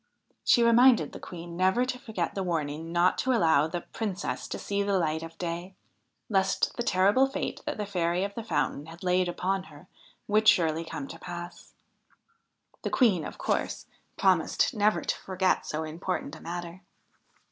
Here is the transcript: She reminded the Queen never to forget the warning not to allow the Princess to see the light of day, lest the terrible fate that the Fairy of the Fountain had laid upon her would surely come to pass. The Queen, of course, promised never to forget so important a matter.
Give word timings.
She 0.43 0.63
reminded 0.63 1.11
the 1.11 1.19
Queen 1.19 1.55
never 1.55 1.85
to 1.85 1.99
forget 1.99 2.33
the 2.33 2.41
warning 2.41 2.91
not 2.91 3.19
to 3.19 3.33
allow 3.33 3.67
the 3.67 3.81
Princess 3.81 4.47
to 4.47 4.57
see 4.57 4.81
the 4.81 4.97
light 4.97 5.21
of 5.21 5.37
day, 5.37 5.75
lest 6.27 6.75
the 6.75 6.81
terrible 6.81 7.27
fate 7.27 7.61
that 7.67 7.77
the 7.77 7.85
Fairy 7.85 8.23
of 8.23 8.33
the 8.33 8.43
Fountain 8.43 8.87
had 8.87 9.03
laid 9.03 9.29
upon 9.29 9.65
her 9.65 9.87
would 10.27 10.47
surely 10.47 10.83
come 10.83 11.07
to 11.07 11.19
pass. 11.19 11.75
The 12.81 12.89
Queen, 12.89 13.23
of 13.23 13.37
course, 13.37 13.85
promised 14.17 14.73
never 14.73 15.03
to 15.03 15.15
forget 15.15 15.67
so 15.67 15.83
important 15.83 16.35
a 16.35 16.41
matter. 16.41 16.81